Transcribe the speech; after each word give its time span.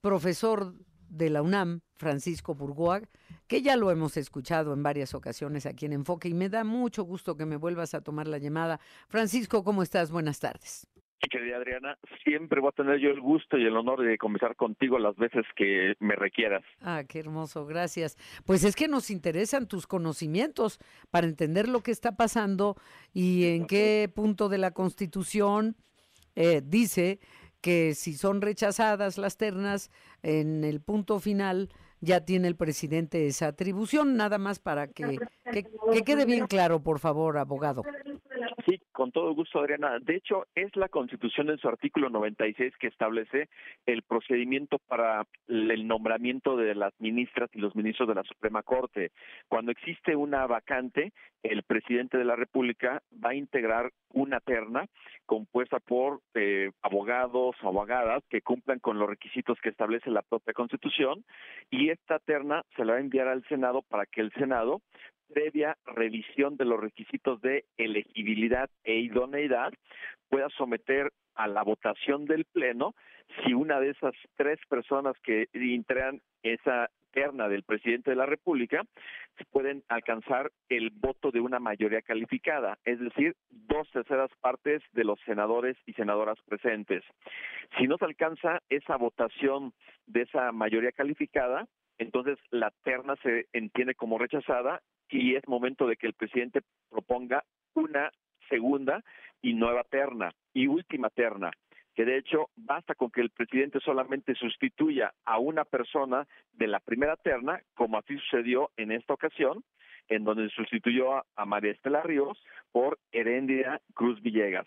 profesor 0.00 0.74
de 1.08 1.30
la 1.30 1.42
UNAM, 1.42 1.80
Francisco 1.94 2.54
Burgoa, 2.54 3.02
que 3.46 3.62
ya 3.62 3.76
lo 3.76 3.90
hemos 3.90 4.16
escuchado 4.16 4.72
en 4.72 4.82
varias 4.82 5.14
ocasiones 5.14 5.66
aquí 5.66 5.86
en 5.86 5.92
Enfoque 5.92 6.28
y 6.28 6.34
me 6.34 6.48
da 6.48 6.64
mucho 6.64 7.04
gusto 7.04 7.36
que 7.36 7.44
me 7.44 7.56
vuelvas 7.56 7.94
a 7.94 8.00
tomar 8.00 8.26
la 8.26 8.38
llamada. 8.38 8.80
Francisco, 9.08 9.62
¿cómo 9.62 9.82
estás? 9.82 10.10
Buenas 10.10 10.40
tardes. 10.40 10.86
Querida 11.30 11.56
Adriana, 11.56 11.96
siempre 12.24 12.60
voy 12.60 12.70
a 12.70 12.72
tener 12.72 12.98
yo 12.98 13.10
el 13.10 13.20
gusto 13.20 13.56
y 13.56 13.64
el 13.64 13.76
honor 13.76 14.02
de 14.02 14.18
conversar 14.18 14.56
contigo 14.56 14.98
las 14.98 15.16
veces 15.16 15.44
que 15.54 15.94
me 16.00 16.16
requieras. 16.16 16.64
Ah, 16.80 17.04
qué 17.08 17.20
hermoso, 17.20 17.64
gracias. 17.64 18.18
Pues 18.44 18.64
es 18.64 18.74
que 18.74 18.88
nos 18.88 19.08
interesan 19.08 19.68
tus 19.68 19.86
conocimientos 19.86 20.80
para 21.10 21.28
entender 21.28 21.68
lo 21.68 21.80
que 21.80 21.92
está 21.92 22.16
pasando 22.16 22.76
y 23.14 23.46
en 23.46 23.66
qué 23.66 24.10
punto 24.12 24.48
de 24.48 24.58
la 24.58 24.72
Constitución 24.72 25.76
eh, 26.34 26.60
dice 26.64 27.20
que 27.62 27.94
si 27.94 28.14
son 28.14 28.42
rechazadas 28.42 29.16
las 29.16 29.38
ternas, 29.38 29.90
en 30.22 30.64
el 30.64 30.82
punto 30.82 31.18
final 31.20 31.70
ya 32.00 32.24
tiene 32.24 32.48
el 32.48 32.56
presidente 32.56 33.28
esa 33.28 33.46
atribución, 33.46 34.16
nada 34.16 34.36
más 34.36 34.58
para 34.58 34.88
que, 34.88 35.18
que, 35.52 36.02
quede 36.04 36.26
bien 36.26 36.48
claro, 36.48 36.82
por 36.82 36.98
favor, 36.98 37.38
abogado. 37.38 37.84
Con 39.02 39.10
todo 39.10 39.34
gusto, 39.34 39.58
Adriana. 39.58 39.98
De 39.98 40.14
hecho, 40.14 40.46
es 40.54 40.76
la 40.76 40.88
Constitución 40.88 41.50
en 41.50 41.58
su 41.58 41.66
artículo 41.66 42.08
96 42.08 42.72
que 42.78 42.86
establece 42.86 43.48
el 43.84 44.02
procedimiento 44.02 44.78
para 44.78 45.26
el 45.48 45.88
nombramiento 45.88 46.56
de 46.56 46.76
las 46.76 46.92
ministras 47.00 47.50
y 47.52 47.58
los 47.58 47.74
ministros 47.74 48.08
de 48.08 48.14
la 48.14 48.22
Suprema 48.22 48.62
Corte. 48.62 49.10
Cuando 49.48 49.72
existe 49.72 50.14
una 50.14 50.46
vacante, 50.46 51.12
el 51.42 51.64
presidente 51.64 52.16
de 52.16 52.24
la 52.24 52.36
República 52.36 53.02
va 53.12 53.30
a 53.30 53.34
integrar 53.34 53.90
una 54.10 54.38
terna 54.38 54.86
compuesta 55.26 55.80
por 55.80 56.20
eh, 56.34 56.70
abogados 56.82 57.56
o 57.60 57.68
abogadas 57.68 58.22
que 58.28 58.40
cumplan 58.40 58.78
con 58.78 59.00
los 59.00 59.08
requisitos 59.08 59.58
que 59.60 59.70
establece 59.70 60.10
la 60.10 60.22
propia 60.22 60.54
Constitución 60.54 61.24
y 61.70 61.90
esta 61.90 62.20
terna 62.20 62.62
se 62.76 62.84
la 62.84 62.92
va 62.92 62.98
a 62.98 63.02
enviar 63.02 63.26
al 63.26 63.42
Senado 63.48 63.82
para 63.82 64.06
que 64.06 64.20
el 64.20 64.30
Senado 64.34 64.80
previa 65.32 65.76
revisión 65.86 66.56
de 66.56 66.64
los 66.64 66.80
requisitos 66.80 67.40
de 67.40 67.64
elegibilidad 67.76 68.70
e 68.84 68.94
idoneidad 68.96 69.72
pueda 70.28 70.48
someter 70.50 71.12
a 71.34 71.46
la 71.48 71.62
votación 71.62 72.24
del 72.26 72.44
Pleno 72.44 72.94
si 73.44 73.54
una 73.54 73.80
de 73.80 73.90
esas 73.90 74.14
tres 74.36 74.58
personas 74.68 75.16
que 75.22 75.48
integran 75.54 76.20
esa 76.42 76.90
terna 77.12 77.48
del 77.48 77.62
presidente 77.62 78.10
de 78.10 78.16
la 78.16 78.26
República 78.26 78.82
pueden 79.50 79.82
alcanzar 79.88 80.50
el 80.68 80.90
voto 80.90 81.30
de 81.30 81.40
una 81.40 81.58
mayoría 81.58 82.02
calificada, 82.02 82.78
es 82.84 82.98
decir, 83.00 83.36
dos 83.50 83.90
terceras 83.90 84.30
partes 84.40 84.82
de 84.92 85.04
los 85.04 85.20
senadores 85.24 85.76
y 85.86 85.92
senadoras 85.92 86.38
presentes. 86.46 87.04
Si 87.78 87.86
no 87.86 87.98
se 87.98 88.06
alcanza 88.06 88.62
esa 88.68 88.96
votación 88.96 89.72
de 90.06 90.22
esa 90.22 90.52
mayoría 90.52 90.92
calificada, 90.92 91.66
entonces 91.98 92.38
la 92.50 92.72
terna 92.82 93.14
se 93.22 93.46
entiende 93.52 93.94
como 93.94 94.18
rechazada 94.18 94.80
y 95.12 95.36
es 95.36 95.46
momento 95.46 95.86
de 95.86 95.96
que 95.96 96.06
el 96.06 96.14
presidente 96.14 96.62
proponga 96.90 97.44
una 97.74 98.10
segunda 98.48 99.02
y 99.40 99.54
nueva 99.54 99.84
terna 99.84 100.32
y 100.52 100.66
última 100.66 101.10
terna 101.10 101.50
que 101.94 102.04
de 102.04 102.16
hecho 102.16 102.48
basta 102.56 102.94
con 102.94 103.10
que 103.10 103.20
el 103.20 103.30
presidente 103.30 103.78
solamente 103.80 104.34
sustituya 104.34 105.12
a 105.24 105.38
una 105.38 105.64
persona 105.64 106.26
de 106.52 106.66
la 106.66 106.80
primera 106.80 107.16
terna, 107.16 107.60
como 107.74 107.98
así 107.98 108.16
sucedió 108.16 108.70
en 108.76 108.92
esta 108.92 109.14
ocasión, 109.14 109.62
en 110.08 110.24
donde 110.24 110.48
sustituyó 110.50 111.22
a, 111.36 111.44
María 111.44 111.72
Estela 111.72 112.02
Ríos 112.02 112.42
por 112.70 112.98
Herendia 113.12 113.80
Cruz 113.94 114.20
Villegas. 114.22 114.66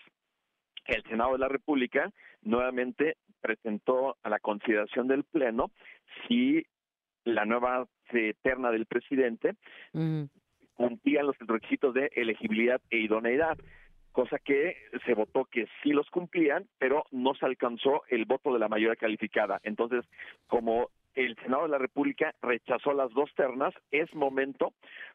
El 0.86 1.04
Senado 1.04 1.34
de 1.34 1.40
la 1.40 1.48
República 1.48 2.12
nuevamente 2.42 3.18
presentó 3.42 4.18
a 4.22 4.30
la 4.30 4.40
consideración 4.40 5.08
del 5.08 5.24
Pleno 5.24 5.72
si 6.28 6.64
la 7.26 7.46
nueva 7.46 7.88
eterna 8.12 8.72
del 8.72 8.86
presidente 8.86 9.56
cumplía 10.76 11.24
los 11.24 11.36
requisitos 11.40 11.94
de 11.94 12.10
elegibilidad 12.16 12.82
e 12.90 13.00
idoneidad 13.00 13.58
cosa 14.16 14.40
que 14.40 14.78
se 15.06 15.14
votó 15.14 15.44
que 15.44 15.68
sí 15.84 15.90
los 15.90 16.10
cumplían, 16.10 16.66
pero 16.80 17.04
no 17.12 17.36
se 17.36 17.46
alcanzó 17.46 18.04
el 18.08 18.24
voto 18.24 18.54
de 18.54 18.60
la 18.60 18.70
mayoría 18.70 18.96
calificada. 18.96 19.60
Entonces, 19.64 20.06
como 20.48 20.90
el 21.16 21.36
Senado 21.44 21.64
de 21.64 21.70
la 21.70 21.78
República 21.78 22.34
rechazó 22.42 22.94
las 22.94 23.12
dos 23.12 23.30
ternas, 23.36 23.74
es 23.92 24.14
momento 24.16 24.74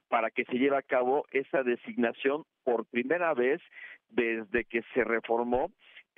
para 0.09 0.31
que 0.31 0.45
se 0.45 0.59
lleve 0.59 0.77
a 0.77 0.83
cabo 0.83 1.25
esa 1.31 1.63
designación 1.63 2.45
por 2.63 2.85
primera 2.85 3.33
vez 3.33 3.63
desde 4.11 4.65
que 4.65 4.83
se 4.93 5.03
reformó 5.03 5.71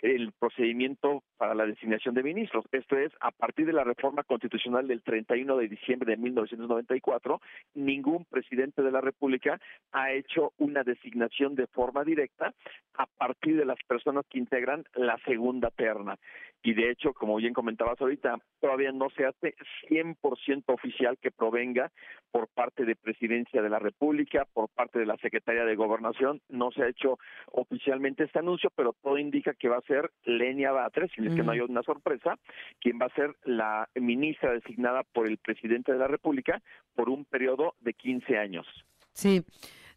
el 0.03 0.33
procedimiento 0.33 1.23
para 1.39 1.55
la 1.55 1.65
designación 1.65 2.15
de 2.15 2.25
ministros. 2.25 2.65
Esto 2.73 2.99
es, 2.99 3.13
a 3.21 3.31
partir 3.31 3.67
de 3.67 3.73
la 3.73 3.85
reforma 3.85 4.25
constitucional 4.25 4.87
del 4.89 5.03
31 5.03 5.57
de 5.57 5.69
diciembre 5.69 6.11
de 6.11 6.23
1994, 6.23 7.41
ningún 7.75 8.25
presidente 8.25 8.83
de 8.83 8.91
la 8.91 9.01
República 9.01 9.61
ha 9.93 10.13
hecho 10.13 10.53
una 10.59 10.83
designación 10.83 11.55
de 11.55 11.69
forma 11.69 12.05
directa 12.05 12.53
a 12.95 13.07
partir 13.07 13.57
de 13.57 13.65
las 13.65 13.79
personas 13.87 14.27
que 14.29 14.39
integran 14.39 14.85
la 14.95 15.17
segunda 15.25 15.71
terna. 15.71 16.19
Y 16.65 16.75
de 16.75 16.91
hecho, 16.91 17.13
como 17.13 17.37
bien 17.37 17.55
comentabas 17.55 18.01
ahorita, 18.01 18.37
todavía 18.61 18.93
no 18.93 19.11
se 19.11 19.27
hace 19.27 19.55
100% 19.89 20.63
oficial 20.69 21.19
que 21.21 21.33
provenga 21.33 21.91
por 22.31 22.49
parte 22.49 22.85
de 22.85 22.95
Presidencia 22.95 23.63
de 23.63 23.69
la 23.69 23.81
República, 23.81 24.47
por 24.53 24.69
parte 24.69 25.01
de 25.01 25.07
la 25.07 25.17
Secretaría 25.17 25.65
de 25.65 25.75
Gobernación. 25.75 26.41
No 26.49 26.71
se 26.71 26.85
ha 26.85 26.89
hecho 26.89 27.19
oficialmente 27.51 28.25
este 28.25 28.39
anuncio, 28.39 28.71
pero 28.77 28.95
todo 29.03 29.19
indica 29.19 29.55
que 29.55 29.69
va 29.69 29.79
a 29.79 29.83
ser 29.83 29.92
Lenia 30.25 30.73
Batres, 30.73 31.11
si 31.15 31.27
es 31.27 31.35
que 31.35 31.43
no 31.43 31.53
hay 31.53 31.61
una 31.61 31.83
sorpresa, 31.83 32.39
quien 32.81 32.99
va 33.01 33.07
a 33.07 33.15
ser 33.15 33.35
la 33.45 33.89
ministra 33.95 34.53
designada 34.53 35.03
por 35.03 35.27
el 35.27 35.39
presidente 35.39 35.93
de 35.93 35.99
la 35.99 36.09
República 36.09 36.63
por 36.95 37.09
un 37.09 37.25
periodo 37.25 37.75
de 37.81 37.95
15 37.95 38.39
años. 38.39 38.67
Sí 39.13 39.45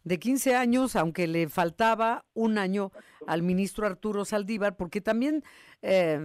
de 0.06 0.20
15 0.20 0.54
años, 0.54 0.94
aunque 0.94 1.26
le 1.26 1.48
faltaba 1.48 2.24
un 2.32 2.58
año 2.58 2.92
al 3.26 3.42
ministro 3.42 3.88
Arturo 3.88 4.24
Saldívar, 4.24 4.76
porque 4.76 5.00
también 5.00 5.42
eh, 5.82 6.20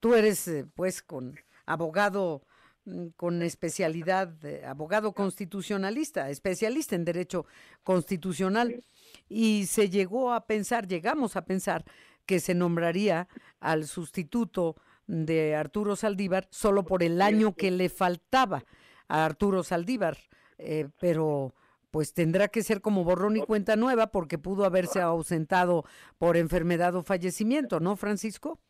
tú 0.00 0.14
eres, 0.14 0.48
eh, 0.48 0.64
pues, 0.74 1.02
con 1.02 1.38
abogado 1.66 2.42
mm, 2.86 3.08
con 3.16 3.42
especialidad, 3.42 4.28
de 4.28 4.64
abogado 4.64 5.12
constitucionalista, 5.12 6.30
especialista 6.30 6.96
en 6.96 7.04
derecho 7.04 7.44
constitucional, 7.82 8.82
y 9.28 9.66
se 9.66 9.90
llegó 9.90 10.32
a 10.32 10.46
pensar, 10.46 10.88
llegamos 10.88 11.36
a 11.36 11.44
pensar 11.44 11.84
que 12.30 12.38
se 12.38 12.54
nombraría 12.54 13.26
al 13.58 13.86
sustituto 13.86 14.76
de 15.08 15.56
Arturo 15.56 15.96
Saldívar 15.96 16.46
solo 16.50 16.84
por 16.84 17.02
el 17.02 17.20
año 17.22 17.56
que 17.56 17.72
le 17.72 17.88
faltaba 17.88 18.62
a 19.08 19.24
Arturo 19.24 19.64
Saldívar, 19.64 20.16
eh, 20.56 20.86
pero 21.00 21.54
pues 21.90 22.14
tendrá 22.14 22.46
que 22.46 22.62
ser 22.62 22.82
como 22.82 23.02
borrón 23.02 23.36
y 23.36 23.40
cuenta 23.40 23.74
nueva 23.74 24.12
porque 24.12 24.38
pudo 24.38 24.64
haberse 24.64 25.00
ausentado 25.00 25.82
por 26.18 26.36
enfermedad 26.36 26.94
o 26.94 27.02
fallecimiento, 27.02 27.80
¿no, 27.80 27.96
Francisco? 27.96 28.60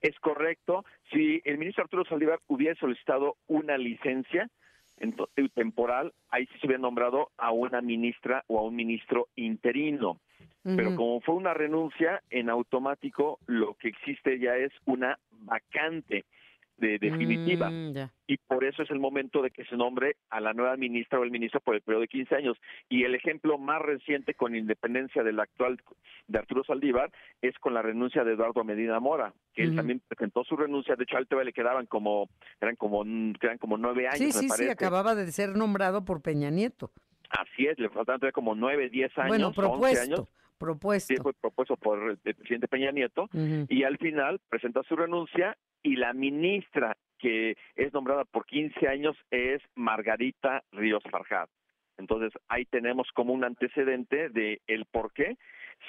Es 0.00 0.18
correcto. 0.20 0.82
Si 1.12 1.42
el 1.44 1.58
ministro 1.58 1.84
Arturo 1.84 2.06
Saldívar 2.06 2.40
hubiera 2.46 2.74
solicitado 2.76 3.36
una 3.46 3.76
licencia 3.76 4.48
temporal, 5.54 6.14
ahí 6.30 6.46
sí 6.46 6.58
se 6.60 6.66
hubiera 6.66 6.80
nombrado 6.80 7.30
a 7.36 7.52
una 7.52 7.82
ministra 7.82 8.42
o 8.46 8.58
a 8.58 8.62
un 8.62 8.74
ministro 8.74 9.28
interino. 9.36 10.18
Pero 10.64 10.94
como 10.94 11.20
fue 11.20 11.34
una 11.34 11.54
renuncia, 11.54 12.22
en 12.30 12.48
automático 12.48 13.40
lo 13.46 13.74
que 13.74 13.88
existe 13.88 14.38
ya 14.38 14.56
es 14.56 14.72
una 14.84 15.18
vacante 15.30 16.24
de 16.82 16.98
definitiva. 16.98 17.70
Mm, 17.70 18.10
y 18.26 18.36
por 18.38 18.64
eso 18.64 18.82
es 18.82 18.90
el 18.90 18.98
momento 18.98 19.40
de 19.40 19.50
que 19.50 19.64
se 19.64 19.76
nombre 19.76 20.16
a 20.30 20.40
la 20.40 20.52
nueva 20.52 20.76
ministra 20.76 21.18
o 21.18 21.24
el 21.24 21.30
ministro 21.30 21.60
por 21.60 21.76
el 21.76 21.80
periodo 21.80 22.02
de 22.02 22.08
15 22.08 22.34
años. 22.34 22.56
Y 22.88 23.04
el 23.04 23.14
ejemplo 23.14 23.56
más 23.56 23.80
reciente 23.80 24.34
con 24.34 24.56
independencia 24.56 25.22
del 25.22 25.38
actual 25.38 25.80
de 26.26 26.38
Arturo 26.38 26.64
Saldívar 26.64 27.10
es 27.40 27.56
con 27.58 27.74
la 27.74 27.82
renuncia 27.82 28.24
de 28.24 28.32
Eduardo 28.32 28.64
Medina 28.64 28.98
Mora, 29.00 29.32
que 29.54 29.62
él 29.62 29.76
también 29.76 30.02
presentó 30.06 30.44
su 30.44 30.56
renuncia, 30.56 30.96
de 30.96 31.04
hecho 31.04 31.16
al 31.16 31.26
TV 31.26 31.44
le 31.44 31.52
quedaban 31.52 31.86
como 31.86 32.28
eran 32.60 32.76
como 32.76 33.04
eran 33.40 33.58
como 33.58 33.76
nueve 33.76 34.08
años, 34.08 34.18
sí, 34.18 34.32
sí, 34.32 34.48
Sí, 34.48 34.68
acababa 34.68 35.14
de 35.14 35.30
ser 35.30 35.56
nombrado 35.56 36.04
por 36.04 36.20
Peña 36.20 36.50
Nieto. 36.50 36.90
Así 37.30 37.66
es, 37.66 37.78
le 37.78 37.88
faltaban 37.88 38.30
como 38.32 38.54
nueve, 38.54 38.90
diez 38.90 39.16
años, 39.16 39.28
bueno, 39.28 39.52
propuesto, 39.52 40.02
años. 40.02 40.28
Propuesto. 40.62 41.12
Sí, 41.12 41.20
fue 41.20 41.32
propuesto 41.32 41.76
por 41.76 42.10
el 42.10 42.18
presidente 42.18 42.68
Peña 42.68 42.92
Nieto 42.92 43.28
y 43.68 43.82
al 43.82 43.98
final 43.98 44.40
presentó 44.48 44.84
su 44.84 44.94
renuncia 44.94 45.56
y 45.82 45.96
la 45.96 46.12
ministra 46.12 46.96
que 47.18 47.56
es 47.74 47.92
nombrada 47.92 48.24
por 48.24 48.46
15 48.46 48.86
años 48.86 49.16
es 49.32 49.60
Margarita 49.74 50.62
Ríos 50.70 51.02
Farjat. 51.10 51.50
Entonces 51.98 52.32
ahí 52.48 52.64
tenemos 52.66 53.08
como 53.12 53.32
un 53.32 53.42
antecedente 53.42 54.28
de 54.28 54.60
el 54.68 54.86
por 54.86 55.12
qué 55.12 55.36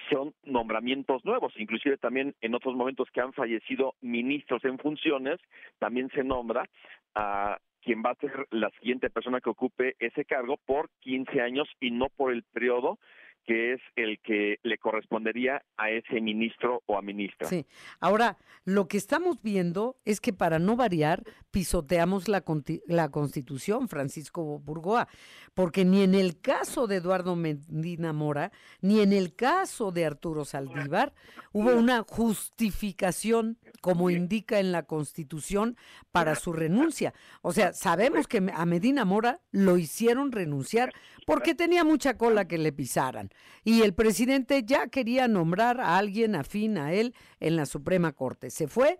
son 0.10 0.34
nombramientos 0.44 1.24
nuevos, 1.24 1.54
inclusive 1.58 1.98
también 1.98 2.34
en 2.42 2.56
otros 2.56 2.75
momentos 2.75 3.08
que 3.14 3.22
han 3.22 3.34
fallecido 3.34 3.94
ministros 4.02 4.66
en 4.66 4.80
funciones, 4.80 5.40
también 5.78 6.10
se 6.16 6.24
nombra 6.24 6.68
a 7.14 7.60
quien 7.84 8.02
va 8.02 8.12
a 8.12 8.16
ser 8.16 8.48
la 8.50 8.72
siguiente 8.80 9.12
persona 9.12 9.40
que 9.40 9.52
ocupe 9.52 9.96
ese 10.00 10.25
cargo 10.25 10.58
por 10.66 10.90
15 11.02 11.42
años 11.42 11.70
y 11.80 11.92
no 11.92 12.08
por 12.10 12.31
el 12.34 12.42
periodo 12.42 12.98
que 13.45 13.74
es 13.74 13.81
el 13.95 14.19
que 14.19 14.60
le 14.63 14.78
correspondería 14.78 15.63
a 15.78 15.90
ese 15.90 16.22
ministro 16.22 16.81
o 16.86 16.98
a 16.98 17.01
ministra. 17.01 17.48
Sí. 17.48 17.66
Ahora, 18.00 18.38
lo 18.66 18.88
que 18.88 18.98
estamos 18.98 19.42
viendo 19.42 19.98
es 20.06 20.22
que 20.22 20.34
para 20.34 20.60
no 20.60 20.75
variar, 20.75 21.24
pisoteamos 21.51 22.28
la, 22.28 22.44
la 22.88 23.10
Constitución, 23.10 23.90
Francisco 23.90 24.60
Burgoa, 24.60 25.07
porque 25.54 25.86
ni 25.86 26.01
en 26.04 26.16
el 26.16 26.40
caso 26.40 26.88
de 26.88 26.98
Eduardo 26.98 27.36
Medina 27.36 28.13
Mora, 28.13 28.51
ni 28.81 29.01
en 29.01 29.13
el 29.13 29.36
caso 29.36 29.92
de 29.92 30.06
Arturo 30.06 30.46
Saldívar, 30.46 31.13
hubo 31.51 31.75
una 31.75 32.04
justificación, 32.07 33.57
como 33.81 34.10
indica 34.10 34.60
en 34.60 34.72
la 34.72 34.84
Constitución, 34.84 35.78
para 36.12 36.36
su 36.36 36.54
renuncia. 36.54 37.13
O 37.42 37.54
sea, 37.54 37.74
sabemos 37.74 38.28
que 38.28 38.42
a 38.54 38.66
Medina 38.66 39.06
Mora 39.06 39.42
lo 39.51 39.78
hicieron 39.78 40.31
renunciar 40.31 40.94
porque 41.25 41.56
tenía 41.56 41.84
mucha 41.84 42.18
cola 42.18 42.48
que 42.48 42.58
le 42.58 42.72
pisaran. 42.72 43.30
Y 43.64 43.81
el 43.81 43.94
presidente 43.94 44.64
ya 44.64 44.88
quería 44.88 45.28
nombrar 45.28 45.80
a 45.80 45.98
alguien 45.98 46.36
afín 46.36 46.78
a 46.78 46.94
él 46.94 47.16
en 47.40 47.56
la 47.56 47.66
Suprema 47.66 48.12
Corte. 48.14 48.50
Se 48.50 48.68
fue 48.68 49.00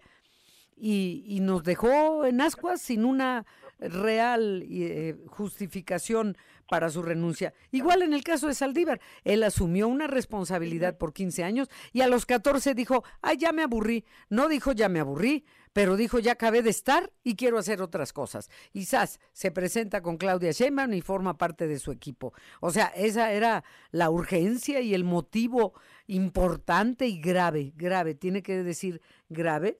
y, 0.76 1.40
nos 1.42 1.64
dejó 1.64 2.26
en 2.26 2.42
ascuas 2.42 2.82
sin 2.82 3.06
una 3.06 3.46
real 3.80 4.64
eh, 4.70 5.18
justificación 5.28 6.38
para 6.70 6.90
su 6.90 7.02
renuncia. 7.02 7.54
Igual 7.72 8.02
en 8.02 8.14
el 8.14 8.24
caso 8.24 8.48
de 8.48 8.54
Saldívar, 8.54 9.00
él 9.24 9.44
asumió 9.44 9.88
una 9.88 10.08
responsabilidad 10.08 10.98
por 10.98 11.14
15 11.14 11.44
años 11.44 11.70
y 11.92 12.02
a 12.02 12.08
los 12.08 12.26
14 12.26 12.74
dijo, 12.74 13.04
ay, 13.22 13.38
ya 13.38 13.52
me 13.52 13.64
aburrí. 13.64 14.06
No 14.30 14.48
dijo 14.48 14.72
ya 14.72 14.90
me 14.90 15.00
aburrí, 15.00 15.46
pero 15.74 15.98
dijo 15.98 16.20
ya 16.20 16.34
acabé 16.34 16.62
de 16.62 16.70
estar 16.70 17.12
y 17.24 17.36
quiero 17.36 17.58
hacer 17.58 17.82
otras 17.82 18.14
cosas. 18.14 18.50
Y 18.72 18.86
se 18.86 19.52
presenta 19.52 20.02
con 20.02 20.18
Claudia 20.18 20.52
Sheinbaum 20.52 20.94
y 20.94 21.02
forma 21.02 21.38
parte 21.38 21.68
de 21.68 21.80
su 21.80 21.92
equipo. 21.92 22.34
O 22.62 22.72
sea, 22.72 22.88
esa 22.96 23.32
era 23.32 23.64
la 23.92 24.10
urgencia 24.10 24.80
y 24.82 24.94
el 24.94 25.04
motivo 25.04 25.74
importante 26.08 27.08
y 27.08 27.20
grave, 27.20 27.74
grave, 27.76 28.16
tiene 28.16 28.42
que 28.42 28.64
decir 28.64 29.02
grave, 29.30 29.78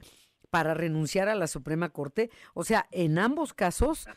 para 0.54 0.76
renunciar 0.76 1.30
a 1.30 1.36
la 1.36 1.48
Suprema 1.48 1.90
Corte. 1.90 2.30
O 2.54 2.64
sea, 2.64 2.86
en 2.92 3.18
ambos 3.18 3.56
casos 3.56 4.08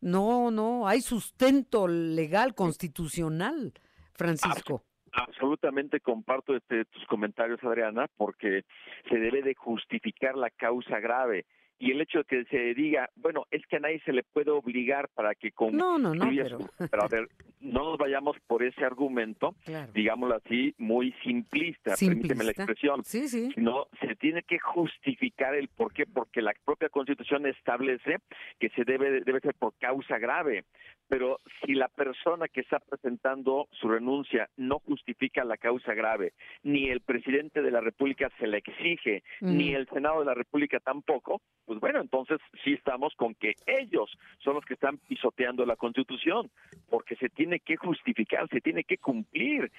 no, 0.00 0.50
no, 0.50 0.88
hay 0.88 1.02
sustento 1.02 1.86
legal, 1.86 2.54
constitucional, 2.54 3.74
Francisco. 4.14 4.84
Absolutamente 5.12 6.00
comparto 6.00 6.56
este, 6.56 6.86
tus 6.86 7.04
comentarios, 7.04 7.62
Adriana, 7.62 8.06
porque 8.16 8.64
se 9.10 9.18
debe 9.18 9.42
de 9.42 9.54
justificar 9.54 10.34
la 10.34 10.48
causa 10.48 10.98
grave 10.98 11.44
y 11.82 11.90
el 11.90 12.00
hecho 12.00 12.18
de 12.18 12.24
que 12.24 12.44
se 12.44 12.74
diga, 12.74 13.10
bueno, 13.16 13.44
es 13.50 13.66
que 13.66 13.74
a 13.74 13.80
nadie 13.80 14.00
se 14.04 14.12
le 14.12 14.22
puede 14.22 14.52
obligar 14.52 15.08
para 15.08 15.34
que 15.34 15.50
con 15.50 15.76
no, 15.76 15.98
no, 15.98 16.14
no, 16.14 16.30
pero... 16.78 17.02
a 17.02 17.08
ver, 17.08 17.28
no 17.60 17.82
nos 17.82 17.98
vayamos 17.98 18.36
por 18.46 18.62
ese 18.62 18.84
argumento, 18.84 19.56
digámoslo 19.92 20.36
así, 20.36 20.76
muy 20.78 21.12
simplista, 21.24 21.94
permíteme 21.98 22.44
la 22.44 22.52
expresión, 22.52 23.02
sí, 23.02 23.26
sí. 23.26 23.50
sino 23.56 23.88
se 24.00 24.14
tiene 24.14 24.44
que 24.44 24.60
justificar 24.60 25.56
el 25.56 25.66
por 25.66 25.92
qué, 25.92 26.06
porque 26.06 26.40
la 26.40 26.54
propia 26.64 26.88
Constitución 26.88 27.46
establece 27.46 28.18
que 28.60 28.68
se 28.70 28.84
debe 28.84 29.20
debe 29.22 29.40
ser 29.40 29.54
por 29.54 29.74
causa 29.80 30.18
grave, 30.18 30.64
pero 31.12 31.40
si 31.60 31.74
la 31.74 31.88
persona 31.88 32.48
que 32.48 32.62
está 32.62 32.78
presentando 32.78 33.68
su 33.70 33.86
renuncia 33.86 34.48
no 34.56 34.78
justifica 34.78 35.44
la 35.44 35.58
causa 35.58 35.92
grave, 35.92 36.32
ni 36.62 36.88
el 36.88 37.02
presidente 37.02 37.60
de 37.60 37.70
la 37.70 37.82
República 37.82 38.30
se 38.38 38.46
la 38.46 38.56
exige, 38.56 39.22
ni 39.42 39.74
el 39.74 39.86
Senado 39.90 40.20
de 40.20 40.24
la 40.24 40.32
República 40.32 40.80
tampoco, 40.80 41.42
pues 41.66 41.78
bueno, 41.80 42.00
entonces 42.00 42.40
sí 42.64 42.72
estamos 42.72 43.12
con 43.14 43.34
que 43.34 43.56
ellos 43.66 44.10
son 44.38 44.54
los 44.54 44.64
que 44.64 44.72
están 44.72 44.96
pisoteando 45.06 45.66
la 45.66 45.76
Constitución, 45.76 46.50
porque 46.88 47.14
se 47.16 47.28
tiene 47.28 47.60
que 47.60 47.76
justificar, 47.76 48.48
se 48.48 48.62
tiene 48.62 48.82
que 48.82 48.96
cumplir 48.96 49.70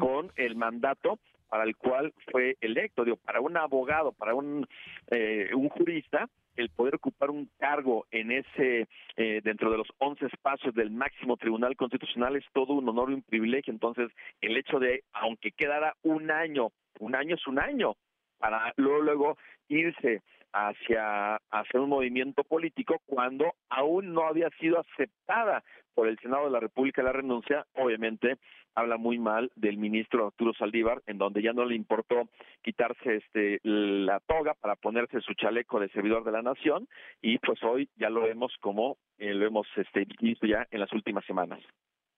con 0.00 0.32
el 0.34 0.56
mandato 0.56 1.20
para 1.48 1.62
el 1.62 1.76
cual 1.76 2.12
fue 2.32 2.56
electo. 2.60 3.04
Digo, 3.04 3.16
para 3.16 3.40
un 3.40 3.56
abogado, 3.56 4.10
para 4.10 4.34
un, 4.34 4.66
eh, 5.08 5.50
un 5.54 5.68
jurista, 5.68 6.28
el 6.60 6.70
poder 6.70 6.96
ocupar 6.96 7.30
un 7.30 7.50
cargo 7.58 8.06
en 8.10 8.32
ese, 8.32 8.86
eh, 9.16 9.40
dentro 9.42 9.70
de 9.70 9.78
los 9.78 9.88
11 9.98 10.26
espacios 10.26 10.74
del 10.74 10.90
máximo 10.90 11.36
tribunal 11.36 11.76
constitucional 11.76 12.36
es 12.36 12.44
todo 12.52 12.74
un 12.74 12.88
honor 12.88 13.10
y 13.10 13.14
un 13.14 13.22
privilegio. 13.22 13.72
Entonces, 13.72 14.10
el 14.40 14.56
hecho 14.56 14.78
de, 14.78 15.02
aunque 15.12 15.52
quedara 15.52 15.94
un 16.02 16.30
año, 16.30 16.68
un 16.98 17.14
año 17.14 17.34
es 17.34 17.46
un 17.46 17.58
año, 17.58 17.94
para 18.38 18.72
luego, 18.76 19.02
luego 19.02 19.38
irse 19.68 20.22
hacia, 20.52 21.36
hacia 21.50 21.80
un 21.80 21.88
movimiento 21.88 22.44
político 22.44 23.00
cuando 23.06 23.54
aún 23.68 24.12
no 24.12 24.26
había 24.26 24.50
sido 24.58 24.80
aceptada 24.80 25.62
por 26.00 26.08
el 26.08 26.18
Senado 26.20 26.46
de 26.46 26.50
la 26.50 26.60
República 26.60 27.02
la 27.02 27.12
renuncia, 27.12 27.66
obviamente 27.74 28.38
habla 28.74 28.96
muy 28.96 29.18
mal 29.18 29.52
del 29.54 29.76
ministro 29.76 30.28
Arturo 30.28 30.54
Saldívar, 30.54 31.02
en 31.06 31.18
donde 31.18 31.42
ya 31.42 31.52
no 31.52 31.66
le 31.66 31.74
importó 31.74 32.30
quitarse 32.62 33.16
este 33.16 33.60
la 33.64 34.18
toga 34.20 34.54
para 34.54 34.76
ponerse 34.76 35.20
su 35.20 35.34
chaleco 35.34 35.78
de 35.78 35.90
servidor 35.90 36.24
de 36.24 36.32
la 36.32 36.40
nación 36.40 36.88
y 37.20 37.36
pues 37.36 37.62
hoy 37.62 37.90
ya 37.96 38.08
lo 38.08 38.22
vemos 38.22 38.50
como 38.62 38.96
eh, 39.18 39.34
lo 39.34 39.46
hemos 39.46 39.66
este, 39.76 40.06
visto 40.22 40.46
ya 40.46 40.66
en 40.70 40.80
las 40.80 40.90
últimas 40.94 41.22
semanas. 41.26 41.60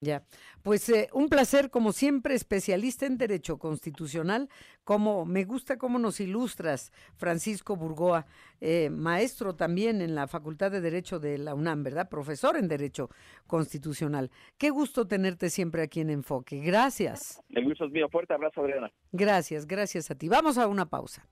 Ya, 0.02 0.24
pues 0.64 0.88
eh, 0.88 1.08
un 1.12 1.28
placer, 1.28 1.70
como 1.70 1.92
siempre, 1.92 2.34
especialista 2.34 3.06
en 3.06 3.18
Derecho 3.18 3.60
Constitucional, 3.60 4.48
como 4.82 5.24
me 5.24 5.44
gusta 5.44 5.78
cómo 5.78 6.00
nos 6.00 6.18
ilustras, 6.18 6.90
Francisco 7.14 7.76
Burgoa, 7.76 8.26
eh, 8.60 8.90
maestro 8.90 9.54
también 9.54 10.02
en 10.02 10.16
la 10.16 10.26
Facultad 10.26 10.72
de 10.72 10.80
Derecho 10.80 11.20
de 11.20 11.38
la 11.38 11.54
UNAM, 11.54 11.84
¿verdad? 11.84 12.08
Profesor 12.08 12.56
en 12.56 12.66
Derecho 12.66 13.10
Constitucional. 13.46 14.32
Qué 14.58 14.70
gusto 14.70 15.06
tenerte 15.06 15.50
siempre 15.50 15.82
aquí 15.82 16.00
en 16.00 16.10
Enfoque. 16.10 16.58
Gracias. 16.58 17.40
El 17.50 17.62
gusto 17.62 17.84
es 17.84 17.92
mío. 17.92 18.08
Fuerte 18.10 18.34
abrazo, 18.34 18.60
Adriana. 18.60 18.90
Gracias, 19.12 19.68
gracias 19.68 20.10
a 20.10 20.16
ti. 20.16 20.28
Vamos 20.28 20.58
a 20.58 20.66
una 20.66 20.86
pausa. 20.86 21.28